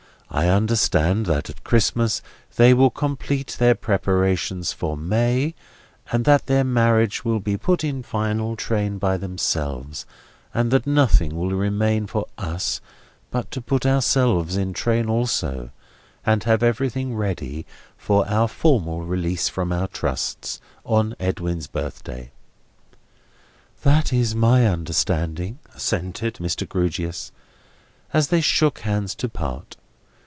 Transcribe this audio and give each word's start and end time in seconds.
I 0.33 0.47
understand 0.47 1.25
that 1.25 1.49
at 1.49 1.65
Christmas 1.65 2.21
they 2.55 2.73
will 2.73 2.89
complete 2.89 3.57
their 3.59 3.75
preparations 3.75 4.71
for 4.71 4.95
May, 4.95 5.55
and 6.09 6.23
that 6.23 6.45
their 6.45 6.63
marriage 6.63 7.25
will 7.25 7.41
be 7.41 7.57
put 7.57 7.83
in 7.83 8.01
final 8.01 8.55
train 8.55 8.97
by 8.97 9.17
themselves, 9.17 10.05
and 10.53 10.71
that 10.71 10.87
nothing 10.87 11.35
will 11.35 11.49
remain 11.51 12.07
for 12.07 12.27
us 12.37 12.79
but 13.29 13.51
to 13.51 13.59
put 13.59 13.85
ourselves 13.85 14.55
in 14.55 14.71
train 14.71 15.09
also, 15.09 15.69
and 16.25 16.45
have 16.45 16.63
everything 16.63 17.13
ready 17.13 17.65
for 17.97 18.25
our 18.29 18.47
formal 18.47 19.01
release 19.01 19.49
from 19.49 19.73
our 19.73 19.89
trusts, 19.89 20.61
on 20.85 21.13
Edwin's 21.19 21.67
birthday." 21.67 22.31
"That 23.83 24.13
is 24.13 24.33
my 24.33 24.65
understanding," 24.65 25.59
assented 25.75 26.35
Mr. 26.35 26.65
Grewgious, 26.65 27.33
as 28.13 28.29
they 28.29 28.39
shook 28.39 28.79
hands 28.79 29.13
to 29.15 29.27
part. 29.27 29.75